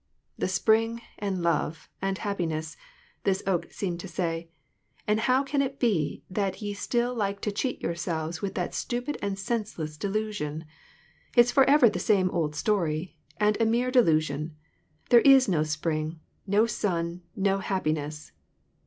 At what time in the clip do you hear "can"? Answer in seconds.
5.43-5.61